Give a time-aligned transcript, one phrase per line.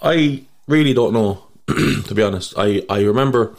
[0.00, 2.54] I really don't know, to be honest.
[2.56, 3.54] I, I remember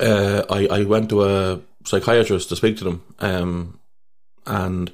[0.00, 3.80] uh, I, I went to a psychiatrist to speak to them, um,
[4.46, 4.90] and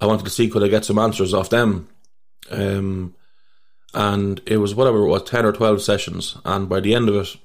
[0.00, 1.88] I wanted to see could I get some answers off them.
[2.50, 3.14] Um,
[3.92, 6.36] and it was whatever it was, 10 or 12 sessions.
[6.44, 7.36] And by the end of it,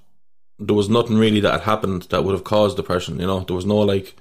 [0.60, 3.20] there was nothing really that had happened that would have caused depression.
[3.20, 4.16] You know, there was no like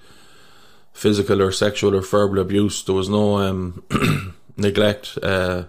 [0.93, 2.83] physical or sexual or verbal abuse.
[2.83, 3.83] There was no um,
[4.57, 5.19] neglect.
[5.23, 5.65] Uh,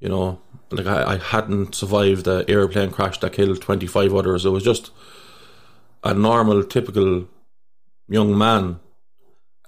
[0.00, 0.40] you know,
[0.70, 4.44] like I, I hadn't survived the airplane crash that killed 25 others.
[4.44, 4.90] It was just
[6.02, 7.26] a normal, typical
[8.08, 8.80] young man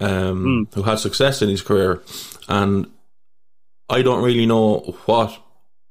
[0.01, 0.75] um, mm.
[0.75, 2.03] who had success in his career.
[2.49, 2.91] And
[3.89, 5.43] I don't really know what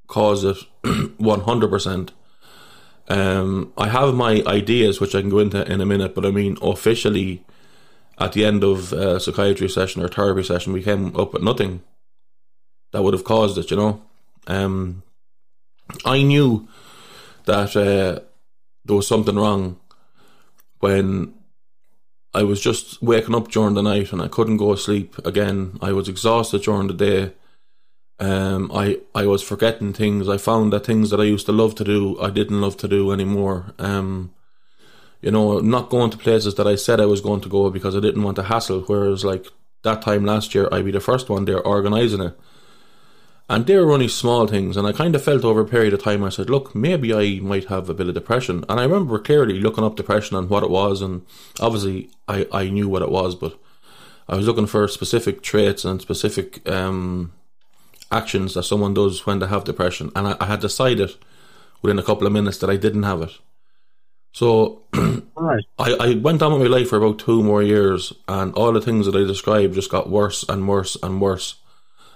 [0.06, 2.10] caused it 100%.
[3.08, 6.30] Um, I have my ideas, which I can go into in a minute, but I
[6.30, 7.44] mean, officially,
[8.18, 11.82] at the end of a psychiatry session or therapy session, we came up with nothing
[12.92, 14.02] that would have caused it, you know.
[14.46, 15.02] Um,
[16.04, 16.68] I knew
[17.44, 18.20] that uh,
[18.84, 19.78] there was something wrong
[20.80, 21.34] when
[22.34, 25.78] I was just waking up during the night and I couldn't go to sleep again.
[25.80, 27.32] I was exhausted during the day.
[28.18, 30.28] Um, I I was forgetting things.
[30.28, 32.88] I found that things that I used to love to do, I didn't love to
[32.88, 33.74] do anymore.
[33.78, 34.32] Um,
[35.20, 37.96] you know, not going to places that I said I was going to go because
[37.96, 38.80] I didn't want to hassle.
[38.82, 39.46] Whereas, like
[39.82, 42.38] that time last year, I'd be the first one there organising it.
[43.48, 46.02] And they were only small things, and I kind of felt over a period of
[46.02, 48.64] time, I said, look, maybe I might have a bit of depression.
[48.68, 51.22] And I remember clearly looking up depression and what it was, and
[51.60, 53.56] obviously I, I knew what it was, but
[54.28, 57.32] I was looking for specific traits and specific um,
[58.10, 60.10] actions that someone does when they have depression.
[60.14, 61.14] And I, I, had decided
[61.82, 63.32] within a couple of minutes that I didn't have it.
[64.32, 64.82] So
[65.36, 65.64] right.
[65.78, 68.80] I, I went on with my life for about two more years, and all the
[68.80, 71.56] things that I described just got worse and worse and worse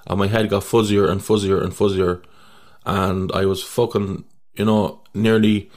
[0.06, 2.22] and my head got fuzzier and fuzzier and fuzzier,
[2.84, 4.24] and I was fucking,
[4.54, 5.70] you know, nearly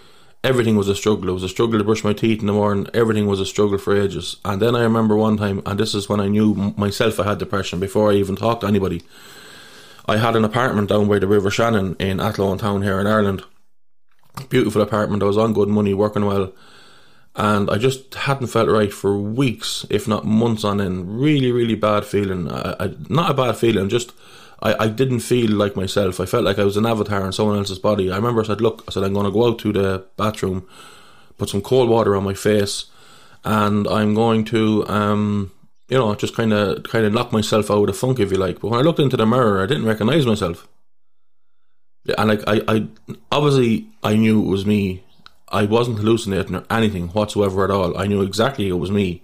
[0.44, 1.29] everything was a struggle.
[1.29, 2.88] It was a struggle to brush my teeth in the morning.
[2.94, 4.38] Everything was a struggle for ages.
[4.44, 7.38] And then I remember one time, and this is when I knew myself I had
[7.38, 9.03] depression before I even talked to anybody.
[10.06, 13.44] I had an apartment down by the River Shannon in Athlone Town here in Ireland.
[14.50, 15.24] Beautiful apartment.
[15.24, 16.53] I was on good money, working well
[17.36, 21.19] and I just hadn't felt right for weeks, if not months on end.
[21.19, 22.50] Really, really bad feeling.
[22.50, 24.14] I, I, not a bad feeling, just
[24.62, 26.20] I, I didn't feel like myself.
[26.20, 28.12] I felt like I was an avatar in someone else's body.
[28.12, 30.68] I remember I said, "Look," I said, "I'm going to go out to the bathroom,
[31.38, 32.85] put some cold water on my face,
[33.44, 35.52] and I'm going to." Um,
[35.90, 38.60] you know, just kind of kind of knock myself out of funk, if you like.
[38.60, 40.68] But when I looked into the mirror, I didn't recognize myself.
[42.18, 42.88] And like I, I
[43.32, 45.04] obviously I knew it was me
[45.54, 47.96] I wasn't hallucinating or anything whatsoever at all.
[47.96, 49.22] I knew exactly it was me.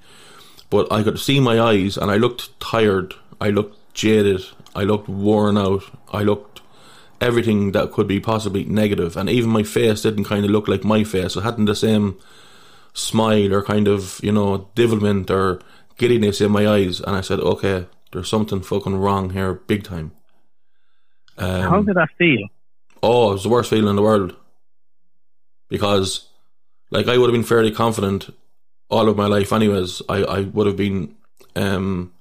[0.69, 3.15] But I could see my eyes and I looked tired.
[3.41, 4.45] I looked jaded.
[4.75, 5.83] I looked worn out.
[6.13, 6.61] I looked
[7.19, 9.17] everything that could be possibly negative.
[9.17, 11.35] And even my face didn't kind of look like my face.
[11.35, 12.19] It hadn't the same
[12.93, 15.59] smile or kind of, you know, devilment or
[15.99, 16.99] giddiness in my eyes.
[16.99, 20.11] And I said, okay, there's something fucking wrong here, big time.
[21.37, 22.47] Um, How did that feel?
[23.03, 24.35] Oh, it was the worst feeling in the world
[25.69, 26.27] because
[26.91, 28.35] like I would have been fairly confident
[28.89, 30.01] all of my life anyways.
[30.09, 31.15] I, I would have been
[31.55, 32.11] um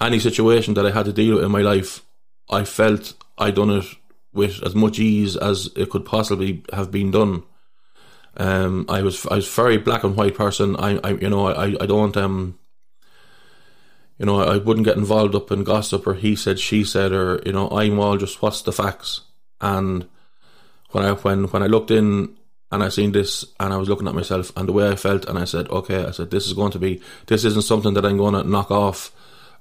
[0.00, 2.02] any situation that I had to deal with in my life,
[2.50, 3.86] I felt I done it
[4.32, 7.44] with as much ease as it could possibly have been done.
[8.36, 10.76] Um, I was I was very black and white person.
[10.76, 12.58] I, I you know I I don't um
[14.18, 17.42] you know I wouldn't get involved up in gossip or he said she said or
[17.44, 19.22] you know I'm all just what's the facts
[19.60, 20.06] and
[20.90, 22.36] when I when when I looked in
[22.74, 25.26] and I seen this and I was looking at myself and the way I felt
[25.26, 28.04] and I said, okay, I said, this is going to be, this isn't something that
[28.04, 29.12] I'm going to knock off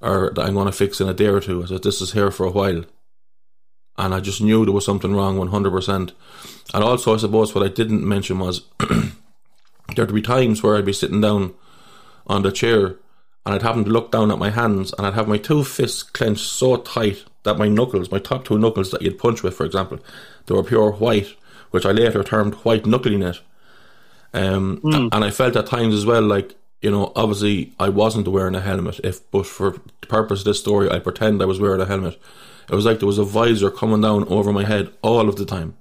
[0.02, 1.64] or that I'm going to fix in a day or two.
[1.64, 2.84] I said, this is here for a while.
[3.98, 6.12] And I just knew there was something wrong 100%.
[6.74, 8.68] And also, I suppose what I didn't mention was
[9.96, 11.54] there'd be times where I'd be sitting down
[12.26, 12.96] on the chair
[13.46, 16.04] and I'd happen to look down at my hands and I'd have my two fists
[16.04, 19.66] clenched so tight that my knuckles, my top two knuckles that you'd punch with, for
[19.66, 20.00] example,
[20.46, 21.36] they were pure white
[21.74, 23.40] which I later termed white knuckliness.
[24.32, 25.10] Um, mm.
[25.12, 26.54] And I felt at times as well, like,
[26.84, 30.60] you know, obviously I wasn't wearing a helmet, if but for the purpose of this
[30.60, 32.22] story, I pretend I was wearing a helmet.
[32.70, 35.46] It was like there was a visor coming down over my head all of the
[35.46, 35.76] time.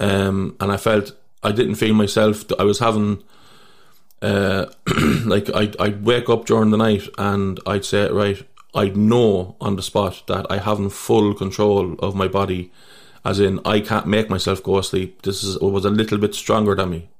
[0.00, 1.12] Um, and I felt
[1.42, 2.42] I didn't feel myself.
[2.58, 3.22] I was having,
[4.22, 4.66] uh,
[5.24, 9.76] like I'd, I'd wake up during the night and I'd say, right, I'd know on
[9.76, 12.72] the spot that I haven't full control of my body
[13.24, 15.22] as in I can't make myself go asleep.
[15.22, 17.10] This is was a little bit stronger than me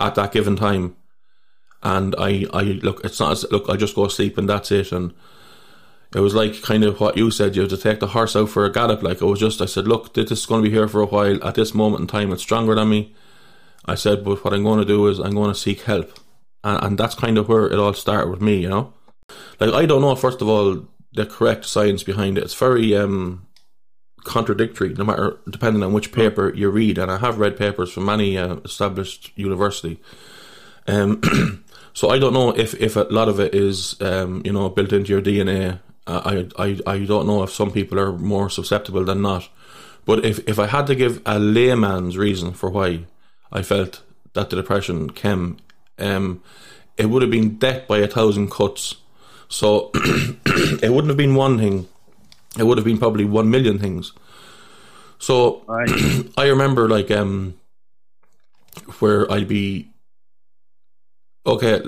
[0.00, 0.96] at that given time,
[1.82, 5.14] and I, I look, it's not look, I just go asleep and that's it, and
[6.14, 7.56] it was like kind of what you said.
[7.56, 9.02] You have to take the horse out for a gallop.
[9.02, 11.06] Like it was just, I said, look, this is going to be here for a
[11.06, 11.42] while.
[11.44, 13.14] At this moment in time, it's stronger than me.
[13.86, 16.18] I said, but what I'm going to do is I'm going to seek help,
[16.64, 18.56] and, and that's kind of where it all started with me.
[18.56, 18.92] You know,
[19.60, 20.14] like I don't know.
[20.14, 22.44] First of all, the correct science behind it.
[22.44, 23.46] It's very um,
[24.24, 26.98] contradictory, no matter depending on which paper you read.
[26.98, 30.00] And I have read papers from many uh, established university.
[30.86, 31.20] Um,
[31.92, 34.92] so I don't know if, if a lot of it is um, you know built
[34.92, 35.80] into your DNA.
[36.08, 39.48] I, I I don't know if some people are more susceptible than not.
[40.04, 43.06] But if, if I had to give a layman's reason for why
[43.52, 44.02] I felt
[44.34, 45.58] that the depression came,
[45.98, 46.42] um,
[46.96, 48.96] it would have been death by a thousand cuts.
[49.48, 51.88] So it wouldn't have been one thing
[52.58, 54.12] it would have been probably one million things.
[55.18, 55.88] So right.
[56.36, 57.54] I remember like um
[58.98, 59.90] where I'd be
[61.46, 61.82] okay.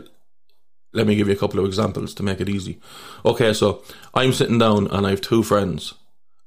[0.94, 2.81] Let me give you a couple of examples to make it easy.
[3.25, 3.82] Okay, so
[4.14, 5.93] I'm sitting down and I have two friends,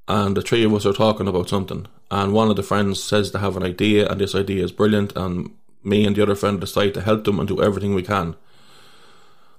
[0.08, 3.32] and the three of us are talking about something, and one of the friends says
[3.32, 5.50] they have an idea, and this idea is brilliant, and
[5.82, 8.36] me and the other friend decide to help them and do everything we can.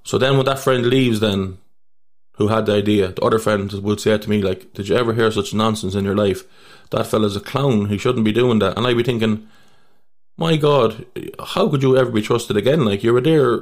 [0.04, 1.56] So then, when that friend leaves, then
[2.36, 5.14] who had the idea, the other friend would say to me, like, did you ever
[5.14, 6.44] hear such nonsense in your life?
[6.90, 7.86] That fella's a clown.
[7.86, 8.76] He shouldn't be doing that.
[8.76, 9.48] And I'd be thinking,
[10.36, 11.06] my God,
[11.42, 12.84] how could you ever be trusted again?
[12.84, 13.60] Like, you were there,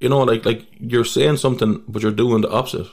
[0.00, 2.88] you know, like, like you're saying something, but you're doing the opposite.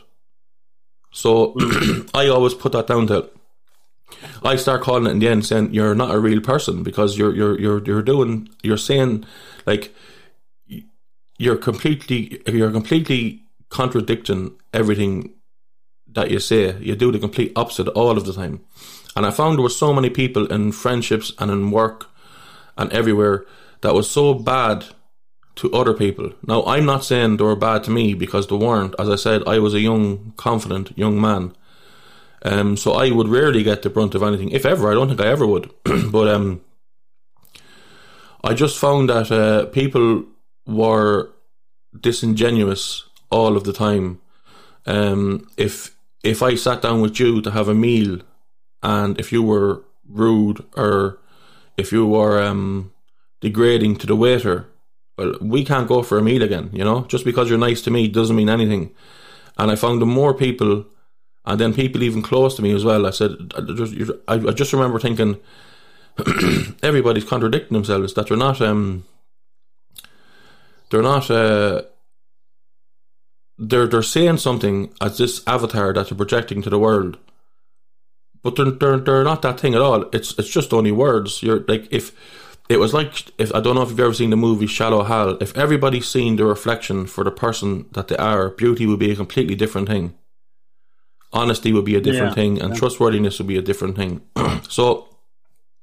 [1.11, 1.55] So
[2.13, 3.31] I always put that down to
[4.43, 7.35] I start calling it in the end saying you're not a real person because you're
[7.35, 9.25] you're you're you're doing you're saying
[9.65, 9.93] like
[11.37, 15.33] you're completely you're completely contradicting everything
[16.07, 16.75] that you say.
[16.79, 18.61] You do the complete opposite all of the time.
[19.15, 22.07] And I found there were so many people in friendships and in work
[22.77, 23.45] and everywhere
[23.81, 24.85] that was so bad
[25.55, 26.31] to other people.
[26.47, 28.95] Now, I'm not saying they were bad to me because they weren't.
[28.97, 31.53] As I said, I was a young, confident young man.
[32.43, 34.89] Um, so I would rarely get the brunt of anything, if ever.
[34.89, 35.71] I don't think I ever would.
[36.11, 36.61] but um,
[38.43, 40.23] I just found that uh, people
[40.65, 41.31] were
[41.99, 44.21] disingenuous all of the time.
[44.85, 48.19] Um, if if I sat down with you to have a meal,
[48.81, 51.19] and if you were rude or
[51.77, 52.91] if you were um,
[53.41, 54.67] degrading to the waiter,
[55.17, 56.69] well, we can't go for a meal again.
[56.73, 58.91] You know, just because you're nice to me doesn't mean anything.
[59.57, 60.85] And I found the more people,
[61.45, 63.05] and then people even close to me as well.
[63.05, 63.53] I said,
[64.27, 65.37] I just remember thinking,
[66.83, 69.05] everybody's contradicting themselves that they're not, um,
[70.89, 71.29] they're not.
[71.29, 71.83] Uh,
[73.59, 77.17] they're they're saying something as this avatar that they're projecting to the world,
[78.41, 80.05] but they're they're, they're not that thing at all.
[80.13, 81.43] It's it's just only words.
[81.43, 82.13] You're like if
[82.69, 85.37] it was like if I don't know if you've ever seen the movie Shallow Hal.
[85.41, 89.15] If everybody's seen the reflection for the person that they are, beauty would be a
[89.15, 90.15] completely different thing.
[91.31, 92.79] Honesty would be a different yeah, thing, and yeah.
[92.79, 94.21] trustworthiness would be a different thing.
[94.69, 95.07] so.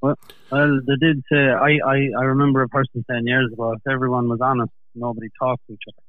[0.01, 0.19] Well,
[0.51, 1.39] well, they did say.
[1.39, 5.67] I, I, I remember a person saying years ago, if everyone was honest, nobody talked
[5.67, 6.03] to each other.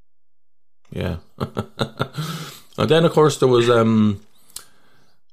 [0.91, 1.17] Yeah.
[2.77, 4.21] and then of course there was um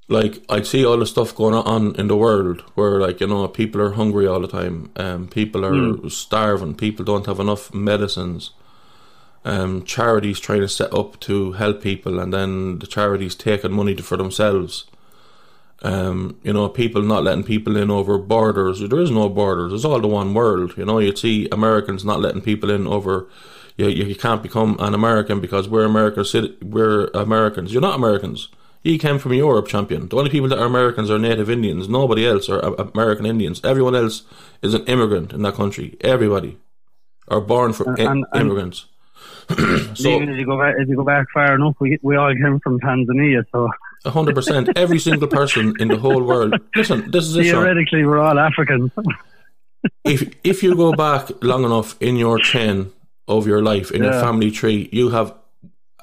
[0.09, 3.47] like I'd see all the stuff going on in the world where like you know
[3.49, 6.11] people are hungry all the time, um, people are mm.
[6.11, 8.51] starving, people don't have enough medicines.
[9.47, 13.95] Um, charities trying to set up to help people, and then the charities taking money
[13.97, 14.87] for themselves.
[15.83, 18.81] Um, you know, people not letting people in over borders.
[18.81, 19.73] There is no borders.
[19.75, 20.79] It's all the one world.
[20.79, 23.29] You know, you'd see Americans not letting people in over
[23.77, 26.25] you, you can't become an American because we're American.
[26.63, 27.73] We're Americans.
[27.73, 28.49] You're not Americans.
[28.83, 30.09] You came from Europe, champion.
[30.09, 31.89] The only people that are Americans are Native Indians.
[31.89, 33.61] Nobody else are American Indians.
[33.65, 34.23] Everyone else
[34.63, 35.97] is an immigrant in that country.
[36.03, 36.59] Everybody
[37.29, 38.87] are born from and, and, immigrants.
[39.95, 42.35] so, even if you go back, if you go back far enough, we we all
[42.35, 43.45] came from Tanzania.
[43.53, 43.69] So
[44.07, 46.55] hundred percent, every single person in the whole world.
[46.75, 48.91] Listen, this is theoretically we're all Africans.
[50.05, 52.91] if if you go back long enough in your chain
[53.29, 54.13] of your life in yeah.
[54.13, 55.35] your family tree, you have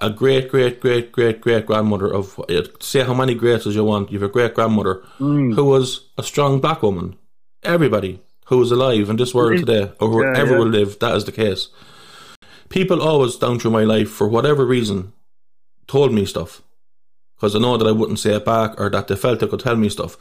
[0.02, 2.40] a great, great, great, great, great grandmother of
[2.80, 4.12] say how many greats as you want.
[4.12, 5.54] You have a great grandmother mm.
[5.54, 7.18] who was a strong black woman.
[7.64, 10.58] Everybody who is alive in this world today, or whoever yeah, yeah.
[10.58, 11.70] will live, that is the case.
[12.72, 15.14] People always down through my life, for whatever reason,
[15.88, 16.62] told me stuff
[17.42, 19.60] because I know that I wouldn't say it back, or that they felt they could
[19.60, 20.16] tell me stuff.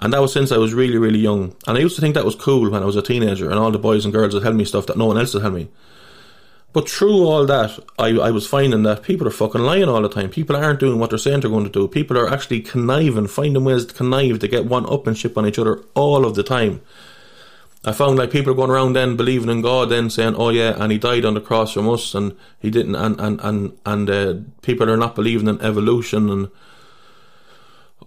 [0.00, 1.54] And that was since I was really, really young.
[1.64, 3.70] And I used to think that was cool when I was a teenager, and all
[3.70, 5.68] the boys and girls would tell me stuff that no one else would tell me.
[6.72, 10.08] But through all that, I, I was finding that people are fucking lying all the
[10.08, 10.28] time.
[10.28, 11.86] People aren't doing what they're saying they're going to do.
[11.86, 15.84] People are actually conniving, finding ways to connive to get one upmanship on each other
[15.94, 16.82] all of the time.
[17.86, 20.90] I found like people going around then believing in God, then saying, "Oh yeah," and
[20.90, 24.34] he died on the cross from us, and he didn't, and and and and uh,
[24.62, 26.50] people are not believing in evolution, and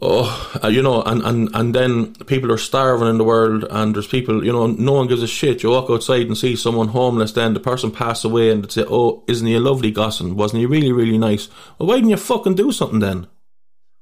[0.02, 3.96] oh, uh, you know, and and and then people are starving in the world, and
[3.96, 5.64] there's people, you know, no one gives a shit.
[5.64, 8.86] You walk outside and see someone homeless, then the person pass away, and they say,
[8.86, 10.36] "Oh, isn't he a lovely gosson?
[10.36, 13.28] Wasn't he really really nice?" Well, why didn't you fucking do something then?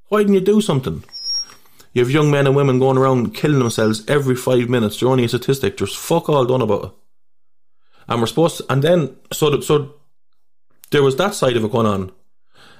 [0.10, 1.04] Why didn't you do something?
[1.98, 5.00] You have young men and women going around killing themselves every five minutes.
[5.00, 5.78] They're only a statistic.
[5.78, 6.92] There's fuck all done about it.
[8.08, 9.96] And we're supposed to, and then, so, so
[10.92, 12.12] there was that side of it going on.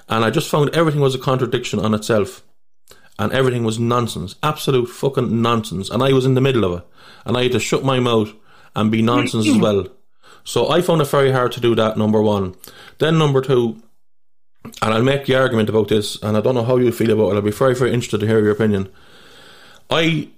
[0.08, 2.44] And I just found everything was a contradiction on itself.
[3.18, 4.36] And everything was nonsense.
[4.40, 5.90] Absolute fucking nonsense.
[5.90, 6.86] And I was in the middle of it.
[7.26, 8.32] And I had to shut my mouth
[8.76, 9.88] and be nonsense as well.
[10.44, 12.54] So I found it very hard to do that, number one.
[13.00, 13.82] Then number two,
[14.80, 17.32] and I'll make the argument about this, and I don't know how you feel about
[17.32, 17.34] it.
[17.34, 18.92] I'll be very, very interested to hear your opinion.
[19.90, 20.28] I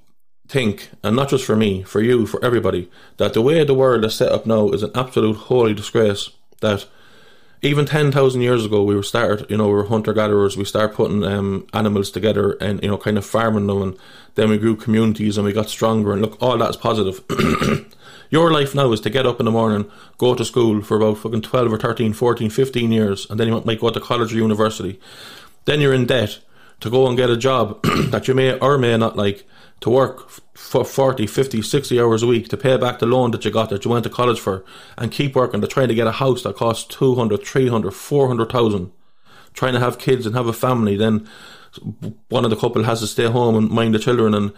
[0.48, 4.04] think, and not just for me, for you, for everybody, that the way the world
[4.04, 6.30] is set up now is an absolute holy disgrace.
[6.60, 6.86] That
[7.62, 10.94] even 10,000 years ago, we were started, you know, we were hunter gatherers, we started
[10.94, 13.98] putting um, animals together and, you know, kind of farming them, and
[14.34, 17.22] then we grew communities and we got stronger, and look, all that's positive.
[18.30, 21.18] Your life now is to get up in the morning, go to school for about
[21.18, 24.36] fucking 12 or 13, 14, 15 years, and then you might go to college or
[24.36, 25.00] university.
[25.64, 26.38] Then you're in debt
[26.80, 29.46] to go and get a job that you may or may not like,
[29.80, 33.44] to work for 40, 50, 60 hours a week to pay back the loan that
[33.44, 34.64] you got that you went to college for
[34.98, 38.92] and keep working to try to get a house that costs 200, 300, 400,000.
[39.52, 41.26] Trying to have kids and have a family, then
[42.28, 44.52] one of the couple has to stay home and mind the children and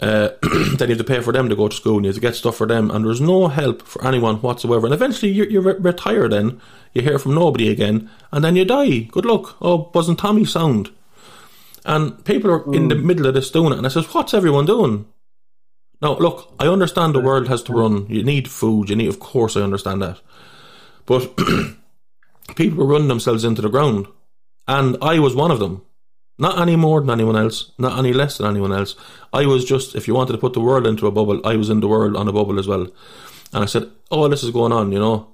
[0.00, 2.16] uh, then you have to pay for them to go to school and you have
[2.16, 4.86] to get stuff for them and there's no help for anyone whatsoever.
[4.86, 6.60] And eventually you're, you're re- retired then
[6.92, 9.00] you hear from nobody again and then you die.
[9.00, 9.56] Good luck.
[9.62, 10.90] Oh wasn't Tommy sound
[11.86, 13.04] and people are in the mm.
[13.04, 15.06] middle of this doing it and I says what's everyone doing
[16.02, 19.20] now look I understand the world has to run you need food you need of
[19.20, 20.20] course I understand that
[21.06, 21.34] but
[22.56, 24.06] people are running themselves into the ground
[24.68, 25.86] and I was one of them
[26.38, 28.94] not any more than anyone else, not any less than anyone else.
[29.32, 31.70] I was just, if you wanted to put the world into a bubble, I was
[31.70, 32.86] in the world on a bubble as well.
[33.52, 35.28] And I said, oh, this is going on, you know.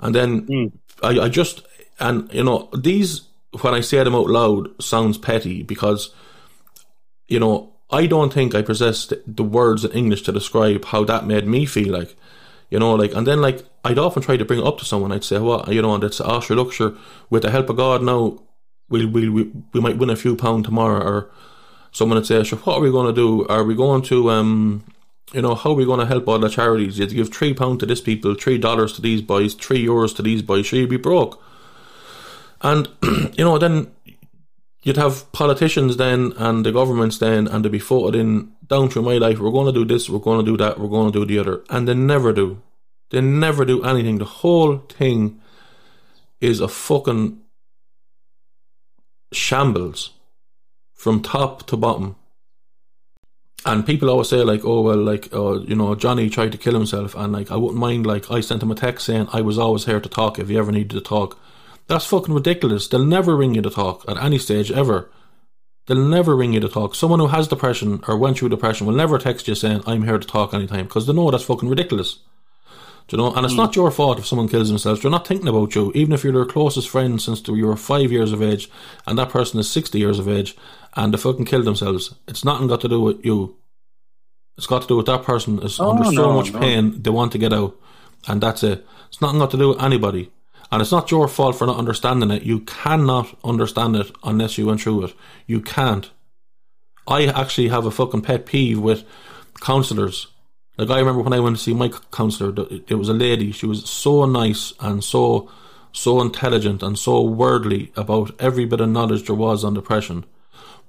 [0.00, 0.72] And then mm.
[1.02, 1.66] I, I just,
[1.98, 3.22] and, you know, these,
[3.60, 6.14] when I say them out loud, sounds petty because,
[7.26, 11.26] you know, I don't think I possess the words in English to describe how that
[11.26, 12.16] made me feel like.
[12.70, 15.10] You know, like, and then, like, I'd often try to bring it up to someone.
[15.10, 16.96] I'd say, well, you know, and say, oh, sure,
[17.30, 18.38] with the help of God now,
[18.90, 21.30] we'll, we'll, we, we might win a few pound tomorrow, or
[21.92, 23.46] someone would say, sure, what are we going to do?
[23.46, 24.84] Are we going to, um,
[25.32, 26.98] you know, how are we going to help all the charities?
[26.98, 30.22] You give three pound to this people, three dollars to these boys, three euros to
[30.22, 31.42] these boys, sure you'd be broke.
[32.60, 33.90] And, you know, then
[34.82, 39.02] you'd have politicians then and the governments then and they'd be voted in down through
[39.02, 41.18] my life, we're going to do this, we're going to do that, we're going to
[41.18, 41.64] do the other.
[41.70, 42.62] And they never do.
[43.10, 44.18] They never do anything.
[44.18, 45.40] The whole thing
[46.40, 47.40] is a fucking
[49.32, 50.10] shambles
[50.94, 52.16] from top to bottom.
[53.64, 56.74] And people always say like, oh well, like uh, you know, Johnny tried to kill
[56.74, 59.58] himself, and like I wouldn't mind like I sent him a text saying I was
[59.58, 61.38] always here to talk if you ever needed to talk.
[61.88, 62.86] That's fucking ridiculous.
[62.86, 65.10] They'll never ring you to talk at any stage ever.
[65.86, 66.94] They'll never ring you to talk.
[66.94, 70.18] Someone who has depression or went through depression will never text you saying I'm here
[70.18, 72.18] to talk anytime because they know that's fucking ridiculous.
[73.08, 73.34] Do you know?
[73.34, 73.58] And it's mm.
[73.58, 75.00] not your fault if someone kills themselves.
[75.00, 78.12] They're not thinking about you, even if you're their closest friend since you were five
[78.12, 78.70] years of age,
[79.06, 80.54] and that person is sixty years of age,
[80.94, 82.14] and they fucking killed themselves.
[82.26, 83.56] It's nothing got to do with you.
[84.58, 86.58] It's got to do with that person is oh, under so much no.
[86.58, 87.80] pain they want to get out,
[88.26, 88.86] and that's it.
[89.08, 90.30] It's nothing got to do with anybody,
[90.70, 92.42] and it's not your fault for not understanding it.
[92.42, 95.14] You cannot understand it unless you went through it.
[95.46, 96.10] You can't.
[97.06, 99.04] I actually have a fucking pet peeve with
[99.60, 100.28] counsellors
[100.78, 103.50] like I remember when I went to see my counsellor, it was a lady.
[103.50, 105.50] She was so nice and so
[105.90, 110.24] so intelligent and so worldly about every bit of knowledge there was on depression.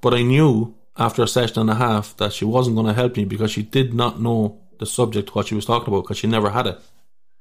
[0.01, 3.17] But I knew after a session and a half that she wasn't going to help
[3.17, 6.27] me because she did not know the subject what she was talking about because she
[6.27, 6.79] never had it.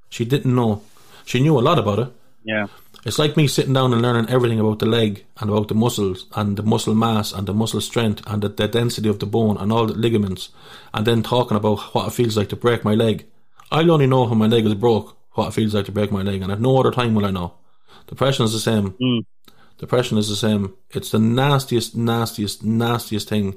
[0.09, 0.83] She didn't know.
[1.27, 2.09] She knew a lot about it.
[2.49, 2.69] Yeah.
[3.05, 6.25] It's like me sitting down and learning everything about the leg and about the muscles
[6.35, 9.59] and the muscle mass and the muscle strength and the, the density of the bone
[9.59, 10.49] and all the ligaments
[10.95, 13.27] and then talking about what it feels like to break my leg.
[13.71, 16.23] I'll only know when my leg is broke what it feels like to break my
[16.23, 17.53] leg and at no other time will I know.
[18.07, 18.93] Depression is the same.
[18.93, 19.27] Mm.
[19.77, 20.75] Depression is the same.
[20.91, 23.57] It's the nastiest, nastiest, nastiest thing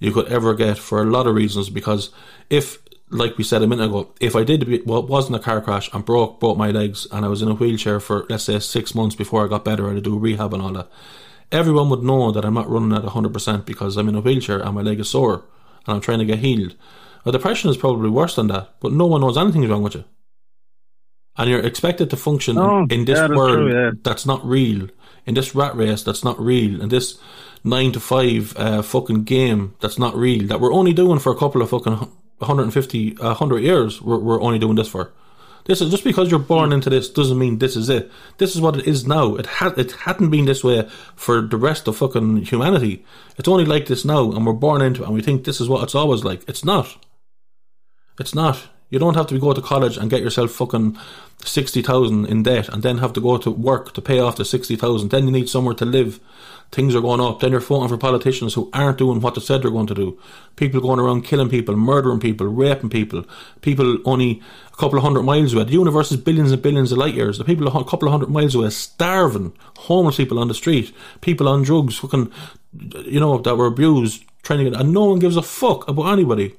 [0.00, 2.10] you could ever get for a lot of reasons because
[2.50, 2.78] if
[3.10, 6.04] like we said a minute ago, if I did well, wasn't a car crash and
[6.04, 9.16] broke both my legs and I was in a wheelchair for let's say six months
[9.16, 10.90] before I got better, I'd do rehab and all that.
[11.50, 14.60] Everyone would know that I'm not running at hundred percent because I'm in a wheelchair
[14.60, 15.44] and my leg is sore
[15.86, 16.76] and I'm trying to get healed.
[17.24, 20.04] Now, depression is probably worse than that, but no one knows anything's wrong with you.
[21.36, 23.90] And you're expected to function Oh, in, in this yeah, that's world true, yeah.
[24.02, 24.88] that's not real,
[25.24, 27.18] in this rat race that's not real, in this
[27.64, 31.36] nine to five uh, fucking game that's not real, that we're only doing for a
[31.36, 35.12] couple of fucking 150, uh, 100 years, we're, we're only doing this for.
[35.68, 38.10] This is just because you're born into this doesn't mean this is it.
[38.38, 39.36] This is what it is now.
[39.36, 43.04] It had it hadn't been this way for the rest of fucking humanity.
[43.36, 45.68] It's only like this now, and we're born into it, and we think this is
[45.68, 46.48] what it's always like.
[46.48, 46.96] It's not.
[48.18, 48.62] It's not.
[48.88, 50.96] You don't have to go to college and get yourself fucking
[51.44, 54.46] sixty thousand in debt, and then have to go to work to pay off the
[54.46, 55.10] sixty thousand.
[55.10, 56.18] Then you need somewhere to live.
[56.70, 57.40] Things are going up.
[57.40, 60.20] Then you're voting for politicians who aren't doing what they said they're going to do.
[60.56, 63.24] People going around killing people, murdering people, raping people.
[63.62, 65.64] People only a couple of hundred miles away.
[65.64, 67.38] The universe is billions and billions of light years.
[67.38, 71.48] The people a couple of hundred miles away, starving, homeless people on the street, people
[71.48, 72.30] on drugs, fucking,
[73.06, 76.12] you know, that were abused, trying to get, and no one gives a fuck about
[76.12, 76.54] anybody.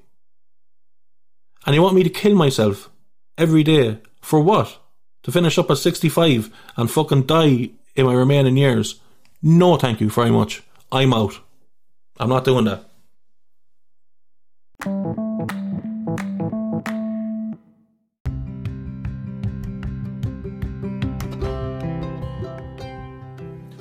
[1.67, 2.89] And you want me to kill myself
[3.37, 4.79] every day for what?
[5.23, 8.99] To finish up at 65 and fucking die in my remaining years?
[9.41, 10.63] No, thank you very much.
[10.91, 11.39] I'm out.
[12.19, 12.85] I'm not doing that.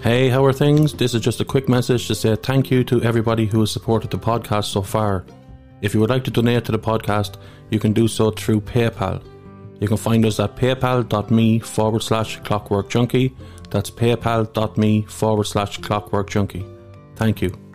[0.00, 0.94] Hey, how are things?
[0.94, 4.10] This is just a quick message to say thank you to everybody who has supported
[4.10, 5.26] the podcast so far.
[5.82, 7.36] If you would like to donate to the podcast,
[7.70, 9.22] you can do so through PayPal.
[9.80, 13.34] You can find us at paypal.me forward slash clockwork junkie.
[13.70, 16.66] That's paypal.me forward slash clockwork junkie.
[17.16, 17.67] Thank you.